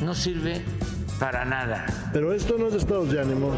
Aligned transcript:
no 0.00 0.14
sirve 0.14 0.62
para 1.18 1.44
nada. 1.44 1.84
Pero 2.12 2.32
esto 2.32 2.56
no 2.58 2.68
es 2.68 2.74
estados 2.74 3.10
de 3.10 3.20
ánimo, 3.20 3.50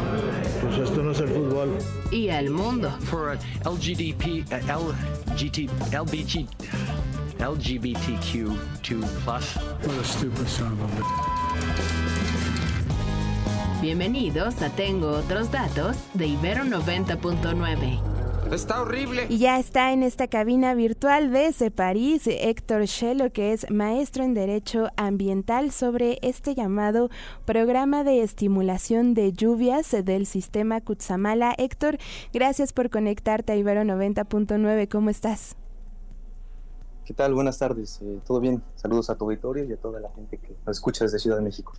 pues 0.61 0.77
esto 0.89 1.03
no 1.03 1.11
es 1.11 1.19
el 1.19 1.29
fútbol. 1.29 1.77
Y 2.11 2.29
el 2.29 2.49
mundo. 2.49 2.89
For 3.01 3.37
LGDP, 3.65 4.45
LGT, 4.67 5.69
LBG, 5.93 6.47
LGBTQ2+. 7.39 8.57
What 9.85 9.99
a 9.99 10.03
stupid 10.03 10.47
son 10.47 10.73
of 10.73 10.81
a 10.81 10.87
Bienvenidos 13.81 14.61
a 14.61 14.69
Tengo 14.69 15.09
Otros 15.09 15.49
Datos 15.51 15.97
de 16.13 16.27
Ibero 16.27 16.63
90.9. 16.65 18.10
Está 18.51 18.81
horrible. 18.81 19.27
Y 19.29 19.37
ya 19.37 19.59
está 19.59 19.93
en 19.93 20.03
esta 20.03 20.27
cabina 20.27 20.73
virtual 20.73 21.31
desde 21.31 21.71
París 21.71 22.23
Héctor 22.27 22.85
Schelo, 22.85 23.31
que 23.31 23.53
es 23.53 23.69
maestro 23.71 24.25
en 24.25 24.33
Derecho 24.33 24.89
Ambiental 24.97 25.71
sobre 25.71 26.19
este 26.21 26.53
llamado 26.53 27.09
programa 27.45 28.03
de 28.03 28.21
estimulación 28.21 29.13
de 29.13 29.31
lluvias 29.31 29.95
del 30.03 30.25
sistema 30.25 30.81
Kutsamala. 30.81 31.55
Héctor, 31.57 31.97
gracias 32.33 32.73
por 32.73 32.89
conectarte 32.89 33.53
a 33.53 33.55
Ibero 33.55 33.83
90.9. 33.83 34.89
¿Cómo 34.89 35.09
estás? 35.09 35.55
¿Qué 37.11 37.15
tal? 37.15 37.33
Buenas 37.33 37.59
tardes. 37.59 37.99
Eh, 38.01 38.19
¿Todo 38.25 38.39
bien? 38.39 38.63
Saludos 38.77 39.09
a 39.09 39.17
tu 39.17 39.25
auditorio 39.25 39.65
y 39.65 39.73
a 39.73 39.75
toda 39.75 39.99
la 39.99 40.09
gente 40.11 40.37
que 40.37 40.55
nos 40.65 40.77
escucha 40.77 41.03
desde 41.03 41.19
Ciudad 41.19 41.35
de 41.35 41.41
México. 41.41 41.73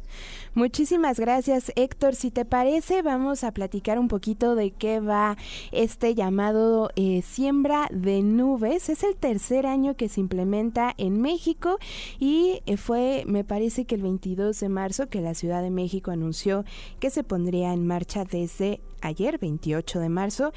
Muchísimas 0.52 1.18
gracias, 1.18 1.72
Héctor. 1.74 2.14
Si 2.14 2.30
te 2.30 2.44
parece, 2.44 3.00
vamos 3.00 3.42
a 3.42 3.50
platicar 3.52 3.98
un 3.98 4.08
poquito 4.08 4.54
de 4.54 4.72
qué 4.72 5.00
va 5.00 5.38
este 5.70 6.14
llamado 6.14 6.90
eh, 6.96 7.22
siembra 7.22 7.88
de 7.90 8.20
nubes. 8.20 8.90
Es 8.90 9.04
el 9.04 9.16
tercer 9.16 9.64
año 9.64 9.96
que 9.96 10.10
se 10.10 10.20
implementa 10.20 10.92
en 10.98 11.22
México 11.22 11.78
y 12.18 12.60
eh, 12.66 12.76
fue, 12.76 13.24
me 13.26 13.42
parece 13.42 13.86
que 13.86 13.94
el 13.94 14.02
22 14.02 14.60
de 14.60 14.68
marzo 14.68 15.08
que 15.08 15.22
la 15.22 15.32
Ciudad 15.32 15.62
de 15.62 15.70
México 15.70 16.10
anunció 16.10 16.66
que 17.00 17.08
se 17.08 17.24
pondría 17.24 17.72
en 17.72 17.86
marcha 17.86 18.26
desde 18.26 18.82
ayer, 19.02 19.38
28 19.38 20.00
de 20.00 20.08
marzo, 20.08 20.52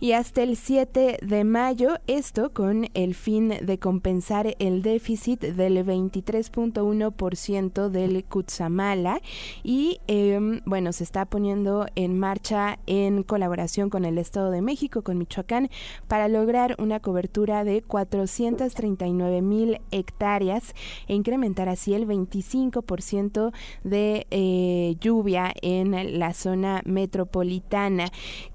y 0.00 0.12
hasta 0.12 0.42
el 0.42 0.56
7 0.56 1.18
de 1.22 1.44
mayo, 1.44 1.98
esto 2.06 2.52
con 2.52 2.88
el 2.94 3.14
fin 3.14 3.54
de 3.62 3.78
compensar 3.78 4.54
el 4.58 4.82
déficit 4.82 5.40
del 5.40 5.84
23.1% 5.86 7.88
del 7.88 8.24
Kutsamala 8.24 9.20
y 9.62 10.00
eh, 10.08 10.60
bueno, 10.66 10.92
se 10.92 11.04
está 11.04 11.24
poniendo 11.24 11.86
en 11.94 12.18
marcha 12.18 12.78
en 12.86 13.22
colaboración 13.22 13.88
con 13.88 14.04
el 14.04 14.18
Estado 14.18 14.50
de 14.50 14.62
México, 14.62 15.02
con 15.02 15.18
Michoacán, 15.18 15.70
para 16.08 16.28
lograr 16.28 16.74
una 16.78 17.00
cobertura 17.00 17.64
de 17.64 17.82
439 17.82 19.42
mil 19.42 19.80
hectáreas 19.90 20.74
e 21.06 21.14
incrementar 21.14 21.68
así 21.68 21.94
el 21.94 22.06
25% 22.06 23.52
de 23.84 24.26
eh, 24.30 24.96
lluvia 25.00 25.52
en 25.62 26.18
la 26.18 26.34
zona 26.34 26.82
metropolitana. 26.84 27.73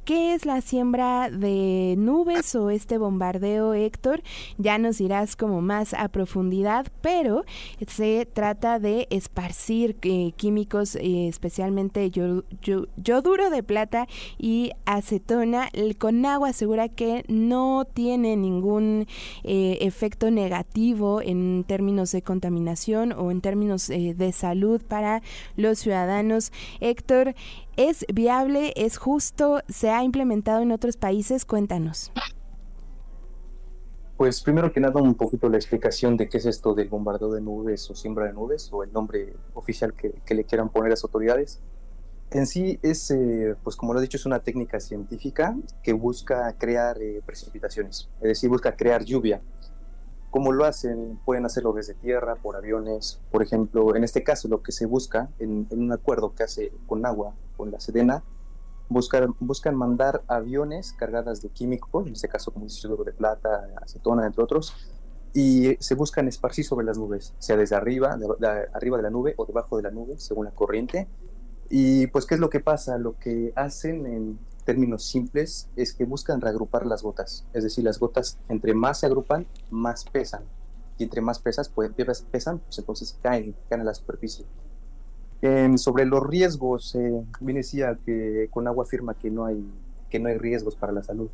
¿Qué 0.05 0.33
es 0.33 0.45
la 0.45 0.61
siembra 0.61 1.29
de 1.29 1.95
nubes 1.97 2.55
o 2.55 2.69
este 2.69 2.97
bombardeo, 2.97 3.73
Héctor? 3.73 4.23
Ya 4.57 4.77
nos 4.77 4.97
dirás 4.97 5.35
como 5.35 5.61
más 5.61 5.93
a 5.93 6.07
profundidad, 6.07 6.87
pero 7.01 7.43
se 7.85 8.25
trata 8.25 8.79
de 8.79 9.07
esparcir 9.09 9.97
eh, 10.03 10.31
químicos, 10.37 10.95
eh, 10.95 11.27
especialmente 11.27 12.09
yoduro 12.09 13.49
de 13.49 13.61
plata 13.61 14.07
y 14.37 14.71
acetona 14.85 15.69
con 15.97 16.25
agua 16.25 16.53
segura 16.53 16.87
que 16.87 17.25
no 17.27 17.85
tiene 17.93 18.37
ningún 18.37 19.05
eh, 19.43 19.79
efecto 19.81 20.31
negativo 20.31 21.21
en 21.21 21.65
términos 21.67 22.13
de 22.13 22.21
contaminación 22.21 23.11
o 23.11 23.31
en 23.31 23.41
términos 23.41 23.89
de 23.89 24.31
salud 24.31 24.81
para 24.81 25.21
los 25.57 25.79
ciudadanos. 25.79 26.53
Héctor, 26.79 27.35
¿Es 27.79 28.05
viable? 28.13 28.73
¿Es 28.75 28.97
justo? 28.97 29.61
¿Se 29.69 29.89
ha 29.89 30.03
implementado 30.03 30.61
en 30.61 30.73
otros 30.73 30.97
países? 30.97 31.45
Cuéntanos. 31.45 32.11
Pues 34.17 34.41
primero 34.41 34.73
que 34.73 34.81
nada 34.81 35.01
un 35.01 35.15
poquito 35.15 35.47
la 35.47 35.55
explicación 35.55 36.17
de 36.17 36.27
qué 36.27 36.39
es 36.39 36.45
esto 36.45 36.73
del 36.73 36.89
bombardeo 36.89 37.31
de 37.31 37.39
nubes 37.39 37.89
o 37.89 37.95
siembra 37.95 38.25
de 38.25 38.33
nubes 38.33 38.67
o 38.73 38.83
el 38.83 38.91
nombre 38.91 39.33
oficial 39.53 39.93
que, 39.93 40.11
que 40.25 40.35
le 40.35 40.43
quieran 40.43 40.67
poner 40.67 40.89
las 40.89 41.05
autoridades. 41.05 41.61
En 42.31 42.47
sí 42.47 42.77
es, 42.81 43.11
eh, 43.11 43.55
pues 43.63 43.77
como 43.77 43.93
lo 43.93 43.99
he 43.99 44.01
dicho, 44.01 44.17
es 44.17 44.25
una 44.25 44.39
técnica 44.39 44.81
científica 44.81 45.55
que 45.81 45.93
busca 45.93 46.53
crear 46.57 47.01
eh, 47.01 47.21
precipitaciones, 47.25 48.09
es 48.19 48.27
decir, 48.27 48.49
busca 48.49 48.75
crear 48.75 49.05
lluvia. 49.05 49.41
¿Cómo 50.31 50.51
lo 50.51 50.65
hacen? 50.65 51.19
Pueden 51.25 51.45
hacerlo 51.45 51.73
desde 51.73 51.95
tierra, 51.95 52.35
por 52.35 52.55
aviones. 52.55 53.19
Por 53.31 53.41
ejemplo, 53.41 53.95
en 53.95 54.03
este 54.03 54.23
caso 54.23 54.47
lo 54.47 54.61
que 54.61 54.71
se 54.71 54.85
busca 54.85 55.29
en, 55.39 55.67
un 55.71 55.91
acuerdo 55.91 56.35
que 56.35 56.43
hace 56.43 56.71
con 56.85 57.05
agua, 57.05 57.33
con 57.57 57.71
la 57.71 57.79
Sedena, 57.79 58.23
buscan, 58.89 59.75
mandar 59.75 60.23
aviones 60.27 60.93
cargadas 60.93 61.41
de 61.41 61.49
químicos, 61.49 62.07
en 62.07 62.13
este 62.13 62.27
caso 62.27 62.51
como 62.51 62.65
dice 62.65 62.87
de 62.87 63.13
plata, 63.13 63.69
acetona, 63.81 64.25
entre 64.25 64.43
otros, 64.43 64.75
y 65.33 65.75
se 65.79 65.95
buscan 65.95 66.27
esparcir 66.27 66.65
sobre 66.65 66.85
las 66.85 66.97
nubes, 66.97 67.35
sea 67.39 67.55
desde 67.55 67.75
arriba, 67.75 68.17
de, 68.17 68.67
arriba 68.73 68.97
de 68.97 69.03
la 69.03 69.09
nube 69.09 69.35
o 69.37 69.45
debajo 69.45 69.77
de 69.77 69.83
la 69.83 69.91
nube, 69.91 70.17
según 70.17 70.45
la 70.45 70.51
corriente. 70.51 71.07
Y 71.69 72.07
pues, 72.07 72.25
¿qué 72.25 72.35
es 72.35 72.39
lo 72.39 72.49
que 72.49 72.59
pasa? 72.59 72.97
Lo 72.97 73.17
que 73.19 73.53
hacen 73.55 74.07
en 74.07 74.39
términos 74.69 75.03
simples 75.03 75.67
es 75.75 75.95
que 75.95 76.05
buscan 76.05 76.41
reagrupar 76.41 76.85
las 76.85 77.01
gotas, 77.01 77.43
es 77.53 77.63
decir, 77.63 77.83
las 77.83 77.97
gotas 77.97 78.37
entre 78.49 78.75
más 78.75 78.99
se 78.99 79.07
agrupan, 79.07 79.47
más 79.71 80.05
pesan, 80.05 80.43
y 80.99 81.05
entre 81.05 81.21
más 81.21 81.39
pesas, 81.39 81.69
pues, 81.69 81.89
pesan, 82.31 82.59
pues 82.59 82.77
entonces 82.77 83.17
caen, 83.23 83.55
caen 83.67 83.81
a 83.81 83.85
la 83.85 83.95
superficie. 83.95 84.45
Eh, 85.41 85.75
sobre 85.77 86.05
los 86.05 86.21
riesgos, 86.21 86.93
eh, 86.93 87.25
bien 87.39 87.57
decía 87.57 87.97
que 88.05 88.47
con 88.51 88.67
agua 88.67 88.83
afirma 88.83 89.15
que 89.15 89.31
no 89.31 89.43
hay, 89.43 89.65
que 90.07 90.19
no 90.19 90.29
hay 90.29 90.37
riesgos 90.37 90.75
para 90.75 90.93
la 90.93 91.01
salud. 91.01 91.29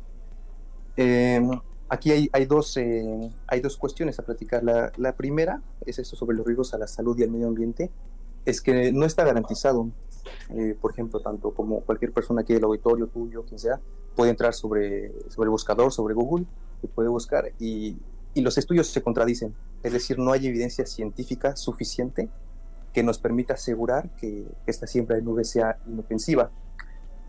Eh, 0.96 1.46
aquí 1.90 2.12
hay, 2.12 2.30
hay, 2.32 2.46
dos, 2.46 2.78
hay 2.78 3.60
dos 3.60 3.76
cuestiones 3.76 4.18
a 4.18 4.22
platicar. 4.22 4.64
La, 4.64 4.92
la, 4.96 5.14
primera 5.14 5.60
es 5.84 5.98
esto 5.98 6.16
sobre 6.16 6.38
los 6.38 6.46
riesgos 6.46 6.72
a 6.72 6.78
la 6.78 6.86
salud 6.86 7.18
y 7.18 7.22
al 7.24 7.30
medio 7.30 7.48
ambiente. 7.48 7.90
Es 8.46 8.62
que 8.62 8.92
no 8.92 9.04
está 9.04 9.24
garantizado. 9.24 9.90
Por 10.80 10.92
ejemplo, 10.92 11.20
tanto 11.20 11.52
como 11.52 11.80
cualquier 11.80 12.12
persona 12.12 12.42
aquí 12.42 12.54
del 12.54 12.64
auditorio, 12.64 13.06
tuyo, 13.08 13.44
quien 13.44 13.58
sea, 13.58 13.80
puede 14.14 14.30
entrar 14.30 14.54
sobre, 14.54 15.12
sobre 15.30 15.46
el 15.46 15.50
buscador, 15.50 15.92
sobre 15.92 16.14
Google, 16.14 16.46
y 16.82 16.86
puede 16.86 17.08
buscar, 17.08 17.52
y, 17.58 17.96
y 18.34 18.40
los 18.40 18.58
estudios 18.58 18.86
se 18.88 19.02
contradicen. 19.02 19.54
Es 19.82 19.92
decir, 19.92 20.18
no 20.18 20.32
hay 20.32 20.46
evidencia 20.46 20.84
científica 20.86 21.56
suficiente 21.56 22.28
que 22.92 23.02
nos 23.02 23.18
permita 23.18 23.54
asegurar 23.54 24.08
que 24.16 24.46
esta 24.66 24.86
siembra 24.86 25.16
de 25.16 25.22
nubes 25.22 25.50
sea 25.50 25.78
inofensiva. 25.86 26.50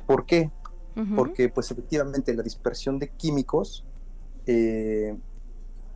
¿Por 0.06 0.26
qué? 0.26 0.50
Uh 0.96 1.02
-huh. 1.02 1.16
Porque 1.16 1.50
pues 1.50 1.70
efectivamente 1.72 2.34
la 2.34 2.42
dispersión 2.42 3.00
de 3.00 3.10
químicos 3.10 3.86
eh, 4.46 5.16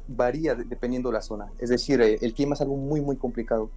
varía 0.10 0.56
dependiendo 0.56 1.10
de 1.10 1.14
la 1.14 1.22
zona. 1.22 1.52
Es 1.58 1.70
decir, 1.70 2.02
eh, 2.02 2.18
el 2.22 2.34
clima 2.34 2.54
es 2.54 2.62
algo 2.62 2.76
muy 2.76 3.00
muy 3.02 3.16
complicado. 3.16 3.70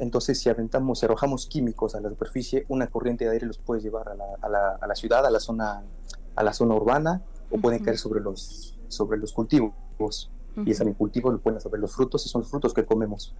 Entonces 0.00 0.40
si 0.40 0.48
aventamos, 0.48 0.98
si 0.98 1.04
arrojamos 1.04 1.46
químicos 1.46 1.94
a 1.94 2.00
la 2.00 2.08
superficie, 2.08 2.64
una 2.68 2.88
corriente 2.88 3.26
de 3.26 3.32
aire 3.32 3.46
los 3.46 3.58
puede 3.58 3.82
llevar 3.82 4.08
a 4.08 4.14
la, 4.14 4.24
a 4.40 4.48
la, 4.48 4.78
a 4.80 4.86
la 4.86 4.94
ciudad, 4.94 5.24
a 5.24 5.30
la 5.30 5.40
zona, 5.40 5.82
a 6.34 6.42
la 6.42 6.52
zona 6.52 6.74
urbana, 6.74 7.22
o 7.50 7.54
uh 7.54 7.58
-huh. 7.58 7.62
pueden 7.62 7.84
caer 7.84 7.98
sobre 7.98 8.20
los, 8.20 8.78
sobre 8.88 9.18
los 9.18 9.32
cultivos. 9.32 9.72
Uh 9.98 10.04
-huh. 10.06 10.66
Y 10.66 10.70
ese 10.70 10.92
cultivo 10.94 11.30
lo 11.30 11.38
pueden 11.38 11.60
sobre 11.60 11.80
los 11.80 11.92
frutos, 11.92 12.24
y 12.24 12.28
son 12.28 12.40
los 12.40 12.50
frutos 12.50 12.72
que 12.72 12.84
comemos. 12.84 13.34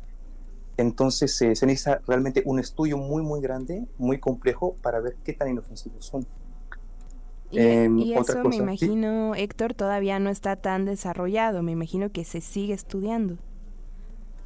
Entonces 0.77 1.41
eh, 1.43 1.57
se 1.57 1.67
necesita 1.67 2.01
realmente 2.07 2.43
un 2.47 2.59
estudio 2.59 2.97
muy, 2.97 3.23
muy 3.23 3.41
grande, 3.41 3.87
muy 3.99 4.19
complejo 4.19 4.77
para 4.83 5.01
ver 5.01 5.17
qué 5.25 5.33
tan 5.33 5.49
inofensivos 5.49 6.07
son. 6.07 6.27
Y, 7.51 7.59
eh, 7.59 7.91
y 7.99 8.13
eso 8.13 8.25
cosa, 8.25 8.45
me 8.45 8.57
imagino, 8.57 9.33
¿sí? 9.35 9.43
Héctor, 9.43 9.75
todavía 9.75 10.19
no 10.19 10.31
está 10.31 10.57
tan 10.57 10.85
desarrollado, 10.85 11.63
me 11.63 11.73
imagino 11.73 12.11
que 12.11 12.25
se 12.25 12.41
sigue 12.41 12.75
estudiando. 12.75 13.37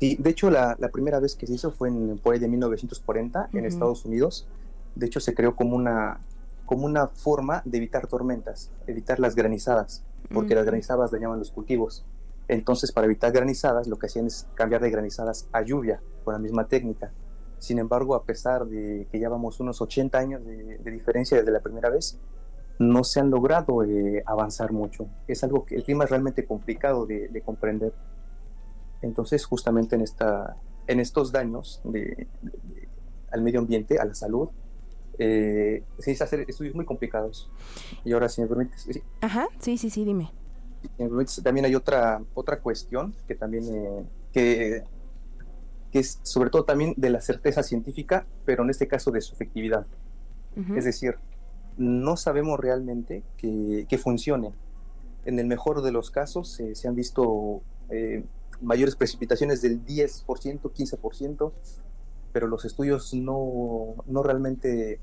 Sí, 0.04 0.16
de 0.20 0.30
hecho 0.30 0.50
la, 0.50 0.76
la 0.78 0.88
primera 0.88 1.18
vez 1.18 1.34
que 1.34 1.46
se 1.46 1.54
hizo 1.54 1.70
fue 1.70 1.88
en, 1.88 2.18
por 2.18 2.34
ahí 2.34 2.38
de 2.38 2.48
1940 2.48 3.38
uh 3.38 3.42
-huh. 3.42 3.58
en 3.58 3.64
Estados 3.64 4.04
Unidos. 4.04 4.46
De 4.94 5.06
hecho 5.06 5.18
se 5.18 5.34
creó 5.34 5.56
como 5.56 5.76
una, 5.76 6.20
como 6.66 6.84
una 6.84 7.08
forma 7.08 7.62
de 7.64 7.78
evitar 7.78 8.06
tormentas, 8.06 8.70
evitar 8.86 9.18
las 9.18 9.34
granizadas, 9.34 10.04
porque 10.32 10.48
uh 10.48 10.50
-huh. 10.50 10.56
las 10.56 10.66
granizadas 10.66 11.10
dañaban 11.10 11.38
los 11.38 11.50
cultivos. 11.50 12.04
Entonces, 12.48 12.92
para 12.92 13.06
evitar 13.06 13.32
granizadas, 13.32 13.86
lo 13.86 13.98
que 13.98 14.06
hacían 14.06 14.26
es 14.26 14.46
cambiar 14.54 14.82
de 14.82 14.90
granizadas 14.90 15.48
a 15.52 15.62
lluvia 15.62 16.00
con 16.24 16.34
la 16.34 16.38
misma 16.38 16.66
técnica. 16.66 17.10
Sin 17.58 17.78
embargo, 17.78 18.14
a 18.14 18.24
pesar 18.24 18.66
de 18.66 19.06
que 19.10 19.18
ya 19.18 19.30
vamos 19.30 19.60
unos 19.60 19.80
80 19.80 20.18
años 20.18 20.44
de, 20.44 20.90
diferencia 20.90 21.38
desde 21.38 21.50
la 21.50 21.60
primera 21.60 21.88
vez, 21.88 22.18
no 22.78 23.04
se 23.04 23.20
han 23.20 23.30
logrado 23.30 23.82
eh, 23.84 24.22
avanzar 24.26 24.72
mucho. 24.72 25.06
Es 25.26 25.42
algo 25.44 25.64
que 25.64 25.76
el 25.76 25.84
clima 25.84 26.04
es 26.04 26.10
realmente 26.10 26.44
complicado 26.44 27.06
de, 27.06 27.42
comprender. 27.42 27.94
Entonces, 29.04 29.44
justamente 29.44 29.96
en, 29.96 30.02
esta, 30.02 30.56
en 30.86 31.00
estos 31.00 31.32
daños 31.32 31.82
al 33.30 33.42
medio 33.42 33.60
ambiente, 33.60 33.98
a 33.98 34.04
la 34.04 34.14
salud, 34.14 34.48
eh, 35.18 35.82
se 35.98 36.10
dice 36.10 36.24
hacer 36.24 36.44
estudios 36.48 36.74
muy 36.74 36.84
complicados. 36.84 37.50
Y 38.04 38.12
ahora, 38.12 38.28
si 38.28 38.40
me 38.40 38.46
permites. 38.46 38.88
Ajá, 39.20 39.48
sí, 39.58 39.76
sí, 39.78 39.90
sí, 39.90 40.04
dime. 40.04 40.30
también 41.42 41.66
hay 41.66 41.74
otra, 41.74 42.22
otra 42.34 42.60
cuestión 42.60 43.14
que 43.26 43.34
también 43.34 43.64
eh, 43.74 44.04
que 44.32 44.84
que 45.94 46.00
es 46.00 46.18
sobre 46.24 46.50
todo 46.50 46.64
también 46.64 46.92
de 46.96 47.08
la 47.08 47.20
certeza 47.20 47.62
científica, 47.62 48.26
pero 48.44 48.64
en 48.64 48.70
este 48.70 48.88
caso 48.88 49.12
de 49.12 49.20
su 49.20 49.32
efectividad. 49.32 49.86
Es 50.74 50.84
decir, 50.84 51.14
no 51.76 52.16
sabemos 52.16 52.58
realmente 52.58 53.22
que, 53.36 53.98
funcione. 54.02 54.50
En 55.24 55.38
el 55.38 55.46
mejor 55.46 55.82
de 55.82 55.92
los 55.92 56.10
casos 56.10 56.58
eh, 56.58 56.74
se 56.74 56.88
han 56.88 56.96
visto 56.96 57.62
eh, 57.90 58.24
mayores 58.64 58.96
precipitaciones 58.96 59.62
del 59.62 59.84
10%, 59.84 60.26
15%, 60.60 61.52
pero 62.32 62.46
los 62.46 62.64
estudios 62.64 63.14
no, 63.14 63.94
no 64.06 64.22
realmente 64.22 65.00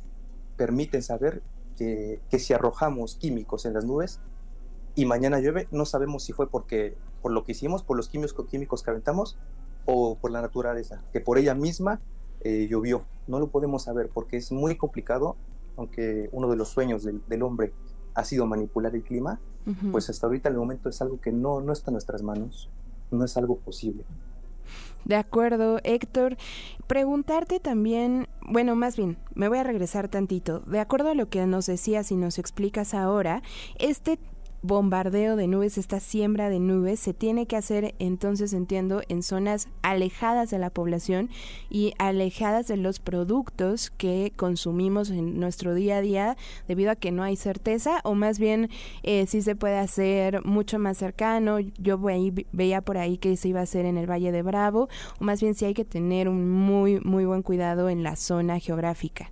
permiten 0.57 1.01
saber 1.01 1.41
que, 1.77 2.21
que, 2.29 2.39
si 2.39 2.53
arrojamos 2.53 3.15
químicos 3.15 3.65
en 3.65 3.73
las 3.73 3.85
nubes 3.85 4.19
y 4.95 5.05
mañana 5.05 5.39
llueve, 5.39 5.67
no 5.71 5.85
sabemos 5.85 6.23
si 6.23 6.33
fue 6.33 6.49
porque 6.49 6.97
por 7.21 7.31
lo 7.31 7.43
que 7.43 7.53
hicimos, 7.53 7.83
por 7.83 7.97
los 7.97 8.09
químicos, 8.09 8.45
químicos 8.47 8.83
que 8.83 8.89
aventamos, 8.89 9.37
o 9.85 10.15
por 10.15 10.31
la 10.31 10.41
naturaleza, 10.41 11.01
que 11.11 11.21
por 11.21 11.37
ella 11.37 11.55
misma 11.55 11.99
eh, 12.41 12.67
llovió. 12.69 13.03
No 13.27 13.39
lo 13.39 13.47
podemos 13.47 13.83
saber 13.83 14.09
porque 14.13 14.37
es 14.37 14.51
muy 14.51 14.75
complicado, 14.75 15.35
aunque 15.77 16.29
uno 16.31 16.49
de 16.49 16.55
los 16.55 16.69
sueños 16.69 17.03
del, 17.03 17.43
hombre 17.43 17.73
ha 18.13 18.23
sido 18.23 18.45
manipular 18.45 18.95
el 18.95 19.03
clima, 19.03 19.39
pues 19.91 20.09
hasta 20.09 20.25
ahorita 20.25 20.49
el 20.49 20.57
momento 20.57 20.89
es 20.89 21.01
algo 21.01 21.21
que 21.21 21.31
no, 21.31 21.61
no 21.61 21.71
está 21.71 21.91
en 21.91 21.93
nuestras 21.93 22.23
manos, 22.23 22.69
no 23.11 23.25
es 23.25 23.37
algo 23.37 23.57
posible. 23.57 24.03
De 25.05 25.15
acuerdo, 25.15 25.79
Héctor. 25.83 26.37
Preguntarte 26.87 27.59
también, 27.59 28.27
bueno, 28.41 28.75
más 28.75 28.97
bien, 28.97 29.17
me 29.33 29.47
voy 29.47 29.57
a 29.57 29.63
regresar 29.63 30.09
tantito. 30.09 30.59
De 30.61 30.79
acuerdo 30.79 31.09
a 31.09 31.15
lo 31.15 31.29
que 31.29 31.45
nos 31.47 31.65
decías 31.65 32.11
y 32.11 32.15
nos 32.15 32.37
explicas 32.37 32.93
ahora, 32.93 33.41
este 33.79 34.19
bombardeo 34.61 35.35
de 35.35 35.47
nubes, 35.47 35.77
esta 35.77 35.99
siembra 35.99 36.49
de 36.49 36.59
nubes, 36.59 36.99
se 36.99 37.13
tiene 37.13 37.45
que 37.45 37.55
hacer 37.55 37.95
entonces, 37.99 38.53
entiendo, 38.53 39.01
en 39.09 39.23
zonas 39.23 39.67
alejadas 39.81 40.49
de 40.51 40.59
la 40.59 40.69
población 40.69 41.29
y 41.69 41.93
alejadas 41.97 42.67
de 42.67 42.77
los 42.77 42.99
productos 42.99 43.89
que 43.91 44.31
consumimos 44.35 45.09
en 45.09 45.39
nuestro 45.39 45.73
día 45.73 45.97
a 45.97 46.01
día 46.01 46.37
debido 46.67 46.91
a 46.91 46.95
que 46.95 47.11
no 47.11 47.23
hay 47.23 47.35
certeza 47.35 47.99
o 48.03 48.13
más 48.13 48.39
bien 48.39 48.69
eh, 49.03 49.25
sí 49.27 49.41
se 49.41 49.55
puede 49.55 49.77
hacer 49.77 50.45
mucho 50.45 50.79
más 50.79 50.97
cercano. 50.97 51.59
Yo 51.59 51.99
veía 52.51 52.81
por 52.81 52.97
ahí 52.97 53.17
que 53.17 53.35
se 53.37 53.49
iba 53.49 53.59
a 53.59 53.63
hacer 53.63 53.85
en 53.85 53.97
el 53.97 54.09
Valle 54.09 54.31
de 54.31 54.41
Bravo 54.41 54.89
o 55.19 55.23
más 55.23 55.41
bien 55.41 55.55
sí 55.55 55.65
hay 55.65 55.73
que 55.73 55.85
tener 55.85 56.29
un 56.29 56.49
muy, 56.49 56.99
muy 57.01 57.25
buen 57.25 57.41
cuidado 57.41 57.89
en 57.89 58.03
la 58.03 58.15
zona 58.15 58.59
geográfica. 58.59 59.31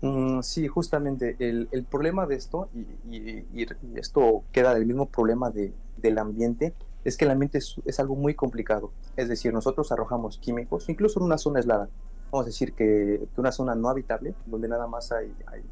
Mm, 0.00 0.42
sí, 0.42 0.68
justamente 0.68 1.36
el, 1.40 1.68
el, 1.72 1.84
problema 1.84 2.26
de 2.26 2.36
esto, 2.36 2.68
y, 3.10 3.66
esto 3.96 4.44
queda 4.52 4.74
del 4.74 4.86
mismo 4.86 5.06
problema 5.06 5.50
de, 5.50 5.72
del 5.96 6.18
ambiente, 6.18 6.72
es 7.04 7.16
que 7.16 7.24
el 7.24 7.32
ambiente 7.32 7.58
es, 7.58 8.00
algo 8.00 8.14
muy 8.14 8.34
complicado. 8.34 8.92
Es 9.16 9.28
decir, 9.28 9.52
nosotros 9.52 9.90
arrojamos 9.90 10.38
químicos, 10.38 10.88
incluso 10.88 11.18
en 11.18 11.26
una 11.26 11.38
zona 11.38 11.58
aislada. 11.58 11.88
Vamos 12.30 12.44
a 12.44 12.48
decir 12.48 12.74
que, 12.74 13.26
que 13.34 13.40
una 13.40 13.50
zona 13.50 13.74
no 13.74 13.88
habitable, 13.88 14.34
donde 14.46 14.68
nada 14.68 14.86
más 14.86 15.10
hay, 15.10 15.34
hay, 15.46 15.62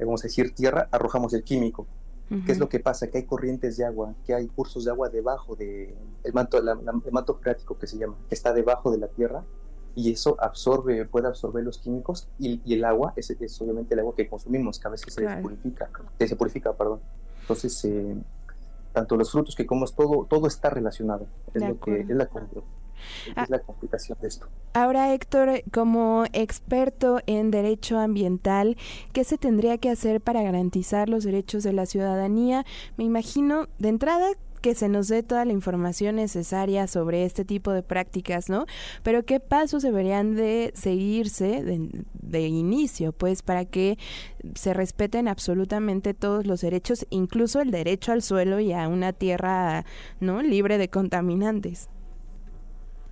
vamos 0.00 0.22
a 0.22 0.28
decir, 0.28 0.54
tierra, 0.54 0.88
arrojamos 0.92 1.32
el 1.34 1.42
químico. 1.42 1.86
¿Qué 2.46 2.52
es 2.52 2.58
lo 2.58 2.70
que 2.70 2.80
pasa? 2.80 3.08
Que 3.08 3.18
hay 3.18 3.24
corrientes 3.24 3.76
de 3.76 3.84
agua, 3.84 4.14
que 4.24 4.34
hay 4.34 4.48
cursos 4.48 4.86
de 4.86 4.90
agua 4.90 5.10
debajo 5.10 5.54
del 5.54 5.94
de 6.24 6.32
manto, 6.32 6.58
el 6.58 7.12
manto 7.12 7.34
freático 7.34 7.78
que 7.78 7.86
se 7.86 7.98
llama, 7.98 8.16
que 8.28 8.34
está 8.34 8.52
debajo 8.52 8.90
de 8.90 8.98
la 8.98 9.08
tierra 9.08 9.44
y 9.94 10.12
eso 10.12 10.36
absorbe, 10.40 11.04
puede 11.06 11.28
absorber 11.28 11.64
los 11.64 11.78
químicos 11.78 12.28
y, 12.38 12.60
el 12.72 12.84
agua 12.84 13.12
es, 13.16 13.30
es, 13.30 13.60
obviamente 13.60 13.94
el 13.94 14.00
agua 14.00 14.14
que 14.14 14.28
consumimos, 14.28 14.78
que 14.78 14.88
a 14.88 14.90
veces 14.90 15.12
se 15.12 15.26
purifica, 15.42 15.90
que 16.18 16.28
se 16.28 16.36
purifica, 16.36 16.72
perdón. 16.72 17.00
Entonces, 17.42 17.84
eh, 17.84 18.16
tanto 18.92 19.16
los 19.16 19.30
frutos 19.30 19.54
que 19.54 19.66
comemos, 19.66 19.94
todo, 19.94 20.24
todo 20.24 20.46
está 20.46 20.70
relacionado. 20.70 21.26
Es, 21.52 21.62
lo 21.62 21.78
que, 21.78 22.00
es 22.00 22.08
la, 22.08 22.24
es 22.24 22.30
ah. 23.36 23.46
la 23.48 23.58
complicación 23.58 24.16
de 24.20 24.28
esto. 24.28 24.46
Ahora, 24.72 25.12
Héctor, 25.12 25.62
como 25.72 26.24
experto 26.32 27.20
en 27.26 27.50
derecho 27.50 27.98
ambiental, 27.98 28.76
¿qué 29.12 29.24
se 29.24 29.36
tendría 29.36 29.78
que 29.78 29.90
hacer 29.90 30.20
para 30.20 30.42
garantizar 30.42 31.08
los 31.08 31.24
derechos 31.24 31.64
de 31.64 31.72
la 31.72 31.86
ciudadanía? 31.86 32.64
Me 32.96 33.04
imagino, 33.04 33.68
de 33.78 33.88
entrada, 33.88 34.30
que 34.64 34.74
se 34.74 34.88
nos 34.88 35.08
dé 35.08 35.22
toda 35.22 35.44
la 35.44 35.52
información 35.52 36.16
necesaria 36.16 36.86
sobre 36.86 37.26
este 37.26 37.44
tipo 37.44 37.70
de 37.72 37.82
prácticas, 37.82 38.48
¿no? 38.48 38.64
Pero 39.02 39.22
qué 39.26 39.38
pasos 39.38 39.82
deberían 39.82 40.36
de 40.36 40.72
seguirse 40.74 41.62
de, 42.14 42.40
inicio, 42.40 43.12
pues, 43.12 43.42
para 43.42 43.66
que 43.66 43.98
se 44.54 44.72
respeten 44.72 45.28
absolutamente 45.28 46.14
todos 46.14 46.46
los 46.46 46.62
derechos, 46.62 47.06
incluso 47.10 47.60
el 47.60 47.72
derecho 47.72 48.12
al 48.12 48.22
suelo 48.22 48.58
y 48.58 48.72
a 48.72 48.88
una 48.88 49.12
tierra, 49.12 49.84
¿no? 50.18 50.40
Libre 50.40 50.78
de 50.78 50.88
contaminantes. 50.88 51.90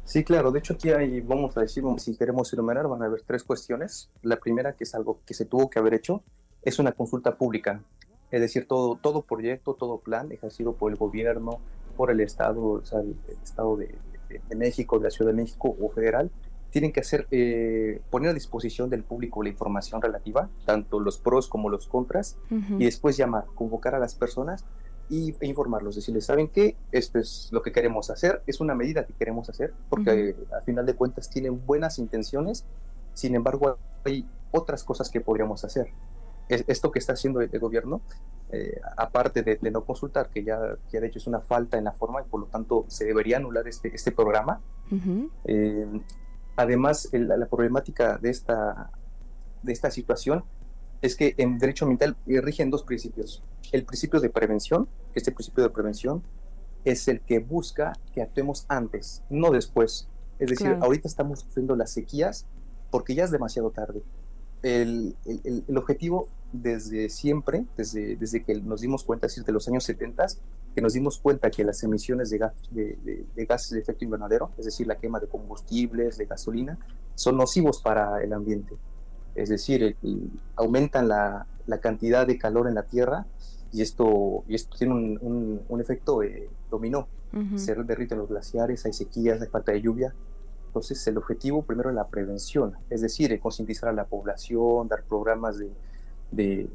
Sí, 0.05 0.25
claro. 0.25 0.53
De 0.53 0.61
hecho, 0.61 0.73
aquí 0.73 0.89
hay, 0.89 1.21
vamos 1.21 1.55
a 1.59 1.61
decir, 1.61 1.85
si 1.99 2.17
queremos 2.17 2.51
enumerar, 2.55 2.89
van 2.89 3.03
a 3.03 3.05
haber 3.05 3.21
tres 3.27 3.45
cuestiones. 3.45 4.09
La 4.23 4.37
primera, 4.37 4.73
que 4.73 4.85
es 4.85 4.95
algo 4.95 5.21
que 5.27 5.35
se 5.35 5.45
tuvo 5.45 5.69
que 5.69 5.79
haber 5.79 5.93
hecho, 5.93 6.23
es 6.63 6.79
una 6.79 6.93
consulta 6.93 7.37
pública 7.37 7.83
es 8.33 8.41
decir, 8.41 8.67
todo, 8.67 8.97
todo 8.97 9.23
proyecto, 9.23 9.75
todo 9.75 9.99
plan 9.99 10.33
ejercido 10.33 10.73
por 10.73 10.91
el 10.91 10.97
gobierno, 10.97 11.61
por 11.97 12.11
el 12.11 12.21
Estado, 12.21 12.63
o 12.63 12.85
sea, 12.85 13.01
el, 13.01 13.15
Estado 13.43 13.77
de, 13.77 13.95
México, 14.57 14.99
de 14.99 15.05
la 15.05 15.11
Ciudad 15.11 15.31
de 15.33 15.37
México 15.37 15.77
o 15.79 15.91
federal, 15.91 16.31
tienen 16.71 16.93
que 16.93 17.01
hacer, 17.01 17.27
eh, 17.31 18.01
poner 18.11 18.31
a 18.31 18.33
disposición 18.33 18.89
del 18.89 19.05
público 19.05 19.43
la 19.43 19.51
información 19.51 20.01
relativa, 20.01 20.49
tanto 20.65 20.99
los 20.99 21.19
pros 21.19 21.47
como 21.47 21.69
los 21.69 21.87
contras, 21.87 22.39
y 22.51 22.87
después 22.87 23.19
llamar, 23.19 23.45
convocar 23.55 23.95
a 23.95 23.99
las 23.99 24.15
personas 24.15 24.65
y, 25.11 25.37
e 25.39 25.47
informarlos, 25.47 25.95
decirles, 25.95 26.25
¿saben 26.25 26.49
qué? 26.49 26.75
Esto 26.91 27.19
es 27.19 27.51
lo 27.53 27.61
que 27.61 27.71
queremos 27.71 28.09
hacer, 28.09 28.43
es 28.47 28.61
una 28.61 28.75
medida 28.75 29.05
que 29.05 29.13
queremos 29.13 29.51
hacer, 29.51 29.75
porque 29.91 30.35
al 30.51 30.63
final 30.63 30.87
de 30.87 30.95
cuentas 30.95 31.29
tienen 31.29 31.67
buenas 31.67 31.99
intenciones, 31.99 32.65
sin 33.13 33.35
embargo 33.35 33.77
hay 34.07 34.27
otras 34.53 34.85
cosas 34.85 35.11
que 35.11 35.21
podríamos 35.21 35.67
hacer 35.67 35.89
esto 36.55 36.91
que 36.91 36.99
está 36.99 37.13
haciendo 37.13 37.41
el, 37.41 37.59
gobierno, 37.59 38.01
eh, 38.51 38.81
aparte 38.97 39.43
de, 39.43 39.59
no 39.71 39.85
consultar, 39.85 40.29
que 40.29 40.45
ya, 40.45 40.59
ya 40.91 41.01
de 41.01 41.07
hecho 41.07 41.19
es 41.19 41.27
una 41.27 41.41
falta 41.41 41.79
en 41.79 41.85
la 41.85 41.93
forma 41.93 42.21
y 42.21 42.25
por 42.25 42.41
lo 42.41 42.47
tanto 42.47 42.85
se 42.89 43.05
debería 43.05 43.39
anular 43.39 43.67
este, 43.69 43.95
este 43.95 44.13
programa. 44.13 44.61
Eh, 45.45 45.87
además, 46.57 47.09
la, 47.13 47.47
problemática 47.47 48.19
de 48.19 48.31
esta, 48.31 48.91
de 49.63 49.73
esta 49.73 49.91
situación 49.91 50.45
es 51.01 51.17
que 51.17 51.35
en 51.39 51.59
derecho 51.59 51.85
ambiental 51.85 52.17
rigen 52.27 52.71
dos 52.71 52.83
principios. 52.83 53.43
El 53.73 53.85
principio 53.85 54.21
de 54.21 54.31
prevención, 54.31 54.87
que 55.13 55.19
este 55.19 55.33
principio 55.33 55.65
de 55.65 55.71
prevención 55.71 56.23
es 56.85 57.09
el 57.09 57.21
que 57.21 57.39
busca 57.39 57.93
que 58.13 58.23
actuemos 58.23 58.67
antes, 58.69 59.23
no 59.31 59.51
después. 59.51 60.09
Es 60.39 60.51
decir, 60.51 60.77
ahorita 60.81 61.09
estamos 61.09 61.41
sufriendo 61.41 61.77
las 61.77 61.93
sequías 61.93 62.47
porque 62.91 63.15
ya 63.15 63.25
es 63.25 63.31
demasiado 63.31 63.71
tarde 63.71 64.03
el, 64.63 65.17
el, 65.25 65.77
objetivo 65.77 66.29
desde 66.53 67.09
siempre, 67.09 67.67
desde, 67.77 68.17
desde 68.17 68.45
que 68.45 68.55
nos 68.61 68.81
dimos 68.81 69.05
cuenta, 69.05 69.27
es 69.27 69.33
decir, 69.33 69.45
de 69.45 69.53
los 69.53 69.67
años 69.69 69.85
70, 69.85 70.27
que 70.75 70.81
nos 70.81 70.93
dimos 70.93 71.19
cuenta 71.19 71.51
que 71.51 71.65
las 71.65 71.83
emisiones 71.83 72.31
de, 72.31 72.39
gas, 72.39 72.53
de, 72.71 73.27
gases 73.49 73.71
de 73.71 73.81
efecto 73.81 74.05
invernadero, 74.05 74.51
es 74.59 74.65
decir, 74.65 74.87
la 74.87 74.97
quema 74.97 75.21
de 75.21 75.27
combustibles, 75.27 76.17
de 76.19 76.27
gasolina, 76.27 76.79
son 77.15 77.37
nocivos 77.37 77.81
para 77.83 78.23
el 78.23 78.33
ambiente. 78.33 78.75
Es 79.35 79.49
decir, 79.49 79.97
aumentan 80.57 81.09
la, 81.09 81.47
la, 81.67 81.79
cantidad 81.81 82.27
de 82.27 82.39
calor 82.39 82.69
en 82.69 82.75
la 82.75 82.83
Tierra 82.85 83.27
y 83.73 83.81
esto, 83.81 84.45
y 84.47 84.55
esto 84.55 84.77
tiene 84.77 84.95
un, 84.95 85.61
un, 85.69 85.81
efecto 85.81 86.23
eh, 86.23 86.49
dominó. 86.71 87.09
Se 87.57 87.75
derriten 87.75 88.19
los 88.19 88.29
glaciares, 88.29 88.85
hay 88.85 88.93
sequías, 88.93 89.41
hay 89.41 89.49
falta 89.49 89.73
de 89.73 89.81
lluvia, 89.81 90.15
entonces, 90.73 91.07
el 91.07 91.19
objetivo 91.19 91.61
primero 91.61 91.91
es 91.91 91.95
la 91.95 92.09
prevención, 92.09 92.73
es 92.89 93.03
decir, 93.03 93.39
concientizar 93.41 93.91
a 93.91 93.93
la 93.93 94.07
población, 94.07 94.89
dar 94.89 95.03
programas 95.03 95.59
de, 95.59 95.71
de, 96.31 96.67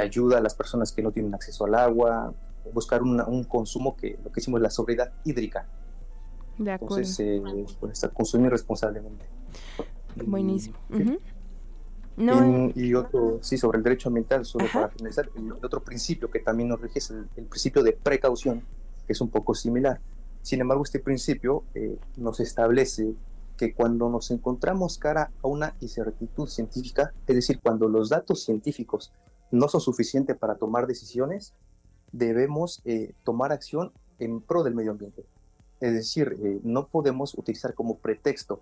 ayuda 0.00 0.38
a 0.38 0.40
las 0.40 0.56
personas 0.56 0.90
que 0.90 1.02
no 1.02 1.12
tienen 1.12 1.32
acceso 1.32 1.64
al 1.64 1.76
agua, 1.76 2.34
buscar 2.74 3.00
un 3.00 3.44
consumo 3.44 3.96
que 3.96 4.18
lo 4.24 4.32
que 4.32 4.40
hicimos 4.40 4.58
es 4.58 4.62
la 4.62 4.70
sobriedad 4.70 5.12
hídrica. 5.24 5.68
De 6.58 6.72
acuerdo. 6.72 6.96
Entonces, 6.96 7.20
eh, 7.20 7.66
pues, 7.78 8.04
consumir 8.12 8.50
responsablemente. 8.50 9.24
Buenísimo. 10.26 10.76
y 12.74 12.94
otro, 12.94 13.38
sí, 13.40 13.56
sobre 13.56 13.78
el 13.78 13.84
derecho 13.84 14.08
ambiental, 14.08 14.44
solo 14.44 14.66
para 14.72 14.88
finalizar, 14.88 15.30
el, 15.36 15.52
otro 15.52 15.80
principio 15.80 16.28
que 16.28 16.40
también 16.40 16.70
nos 16.70 16.80
rige 16.80 16.98
es 16.98 17.12
el, 17.12 17.44
principio 17.44 17.84
de 17.84 17.92
precaución, 17.92 18.62
que 19.06 19.12
es 19.12 19.20
un 19.20 19.28
poco 19.28 19.54
similar. 19.54 20.00
Sin 20.42 20.60
embargo, 20.60 20.82
este 20.82 21.00
principio 21.00 21.64
eh, 21.74 21.98
nos 22.16 22.40
establece 22.40 23.14
que 23.56 23.74
cuando 23.74 24.08
nos 24.08 24.30
encontramos 24.30 24.98
cara 24.98 25.32
a 25.42 25.48
una 25.48 25.74
incertidumbre 25.80 26.50
científica, 26.50 27.12
es 27.26 27.34
decir, 27.34 27.60
cuando 27.60 27.88
los 27.88 28.08
datos 28.08 28.44
científicos 28.44 29.12
no 29.50 29.68
son 29.68 29.80
suficientes 29.80 30.36
para 30.36 30.54
tomar 30.54 30.86
decisiones, 30.86 31.54
debemos 32.12 32.80
eh, 32.84 33.12
tomar 33.24 33.52
acción 33.52 33.92
en 34.18 34.40
pro 34.40 34.62
del 34.62 34.74
medio 34.74 34.92
ambiente. 34.92 35.24
Es 35.80 35.92
decir, 35.92 36.36
eh, 36.42 36.60
no 36.62 36.88
podemos 36.88 37.36
utilizar 37.36 37.74
como 37.74 37.98
pretexto 37.98 38.60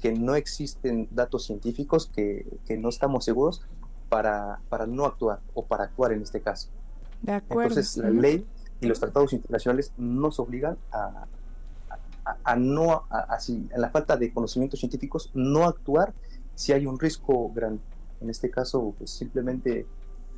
que 0.00 0.12
no 0.12 0.34
existen 0.34 1.08
datos 1.10 1.46
científicos, 1.46 2.10
que, 2.14 2.46
que 2.66 2.76
no 2.76 2.88
estamos 2.88 3.24
seguros 3.24 3.62
para, 4.08 4.60
para, 4.68 4.86
no 4.86 5.04
actuar 5.04 5.40
o 5.54 5.66
para 5.66 5.84
actuar 5.84 6.12
en 6.12 6.22
este 6.22 6.40
caso. 6.40 6.68
De 7.22 7.32
acuerdo. 7.32 7.70
Entonces, 7.70 7.96
la 7.96 8.10
ley 8.10 8.46
y 8.80 8.86
los 8.86 9.00
tratados 9.00 9.32
internacionales 9.32 9.92
nos 9.96 10.38
obligan 10.38 10.76
a, 10.92 11.26
a, 12.24 12.36
a 12.44 12.56
no, 12.56 13.04
a, 13.10 13.38
en 13.48 13.68
la 13.80 13.90
falta 13.90 14.16
de 14.16 14.32
conocimientos 14.32 14.80
científicos, 14.80 15.30
no 15.34 15.64
actuar 15.64 16.12
si 16.54 16.72
hay 16.72 16.86
un 16.86 16.98
riesgo 16.98 17.52
grande. 17.52 17.82
En 18.20 18.30
este 18.30 18.50
caso, 18.50 18.94
pues 18.98 19.10
simplemente 19.10 19.86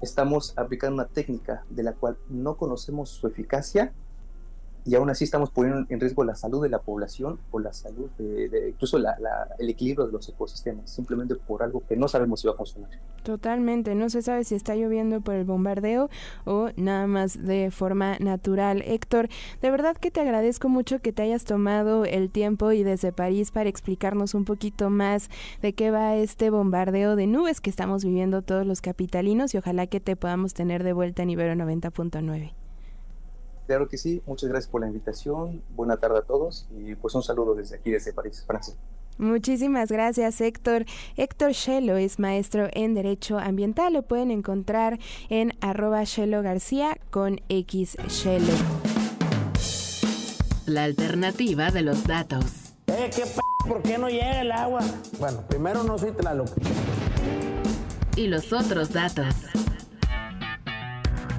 estamos 0.00 0.56
aplicando 0.56 0.94
una 0.94 1.06
técnica 1.06 1.64
de 1.70 1.82
la 1.82 1.92
cual 1.92 2.16
no 2.28 2.56
conocemos 2.56 3.10
su 3.10 3.26
eficacia 3.26 3.92
y 4.88 4.94
aún 4.94 5.10
así 5.10 5.24
estamos 5.24 5.50
poniendo 5.50 5.84
en 5.90 6.00
riesgo 6.00 6.24
la 6.24 6.34
salud 6.34 6.62
de 6.62 6.70
la 6.70 6.78
población 6.78 7.38
o 7.50 7.58
la 7.58 7.74
salud 7.74 8.08
de, 8.16 8.70
incluso 8.70 8.98
la, 8.98 9.16
el 9.58 9.68
equilibrio 9.68 10.06
de 10.06 10.12
los 10.12 10.26
ecosistemas, 10.30 10.88
simplemente 10.88 11.34
por 11.34 11.62
algo 11.62 11.82
que 11.86 11.94
no 11.94 12.08
sabemos 12.08 12.40
si 12.40 12.46
va 12.46 12.54
a 12.54 12.56
funcionar. 12.56 12.90
Totalmente, 13.22 13.94
no 13.94 14.08
se 14.08 14.22
sabe 14.22 14.44
si 14.44 14.54
está 14.54 14.74
lloviendo 14.76 15.20
por 15.20 15.34
el 15.34 15.44
bombardeo 15.44 16.08
o 16.46 16.70
nada 16.76 17.06
más 17.06 17.44
de 17.44 17.70
forma 17.70 18.16
natural. 18.18 18.82
Héctor, 18.86 19.28
de 19.60 19.70
verdad 19.70 19.94
que 19.94 20.10
te 20.10 20.22
agradezco 20.22 20.70
mucho 20.70 21.00
que 21.00 21.12
te 21.12 21.20
hayas 21.20 21.44
tomado 21.44 22.06
el 22.06 22.30
tiempo 22.30 22.72
y 22.72 22.82
desde 22.82 23.12
París 23.12 23.50
para 23.50 23.68
explicarnos 23.68 24.32
un 24.32 24.46
poquito 24.46 24.88
más 24.88 25.28
de 25.60 25.74
qué 25.74 25.90
va 25.90 26.16
este 26.16 26.48
bombardeo 26.48 27.14
de 27.14 27.26
nubes 27.26 27.60
que 27.60 27.68
estamos 27.68 28.06
viviendo 28.06 28.40
todos 28.40 28.66
los 28.66 28.80
capitalinos 28.80 29.52
y 29.52 29.58
ojalá 29.58 29.86
que 29.86 30.00
te 30.00 30.16
podamos 30.16 30.54
tener 30.54 30.82
de 30.82 30.94
vuelta 30.94 31.22
en 31.22 31.28
Ibero 31.28 31.52
90.9. 31.52 32.67
Claro 33.68 33.86
que 33.86 33.98
sí, 33.98 34.22
muchas 34.24 34.48
gracias 34.48 34.70
por 34.70 34.80
la 34.80 34.86
invitación, 34.86 35.62
buena 35.76 35.98
tarde 35.98 36.20
a 36.20 36.22
todos 36.22 36.66
y 36.74 36.94
pues 36.94 37.14
un 37.14 37.22
saludo 37.22 37.54
desde 37.54 37.76
aquí, 37.76 37.90
desde 37.90 38.14
París, 38.14 38.42
Francia. 38.46 38.72
Muchísimas 39.18 39.92
gracias, 39.92 40.40
Héctor. 40.40 40.86
Héctor 41.18 41.52
Shelo 41.52 41.98
es 41.98 42.18
maestro 42.18 42.68
en 42.72 42.94
Derecho 42.94 43.38
Ambiental. 43.38 43.92
Lo 43.92 44.04
pueden 44.04 44.30
encontrar 44.30 44.98
en 45.28 45.52
arroba 45.60 46.02
Shelo 46.04 46.40
García 46.40 46.96
con 47.10 47.42
X 47.50 47.98
Shelo. 48.08 48.54
La 50.64 50.84
alternativa 50.84 51.70
de 51.70 51.82
los 51.82 52.04
datos. 52.04 52.72
Eh, 52.86 53.10
¿qué 53.14 53.24
p 53.24 53.68
¿Por 53.68 53.82
qué 53.82 53.98
no 53.98 54.08
llega 54.08 54.40
el 54.40 54.50
agua? 54.50 54.80
Bueno, 55.18 55.42
primero 55.46 55.84
no 55.84 55.98
soy 55.98 56.12
Tlaloc. 56.12 56.48
Y 58.16 58.28
los 58.28 58.50
otros 58.54 58.94
datos. 58.94 59.34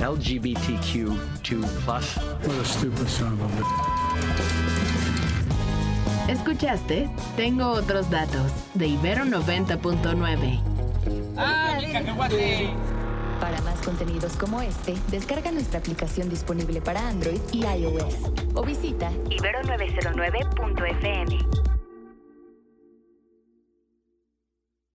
LGBTQ2+. 0.00 2.46
What 2.46 2.56
a 2.56 2.64
stupid 2.64 3.08
son 3.08 3.34
of 3.34 3.42
a 3.42 3.46
Escuchaste 6.32 7.10
Tengo 7.36 7.70
otros 7.70 8.08
datos 8.08 8.52
de 8.74 8.86
Ibero 8.86 9.24
90.9. 9.24 10.60
Para 13.40 13.60
más 13.62 13.80
contenidos 13.80 14.34
como 14.34 14.62
este, 14.62 14.94
descarga 15.10 15.50
nuestra 15.50 15.80
aplicación 15.80 16.28
disponible 16.28 16.80
para 16.80 17.08
Android 17.08 17.40
y 17.52 17.64
iOS 17.64 18.14
o 18.54 18.62
visita 18.62 19.10
ibero909.fm. 19.30 21.59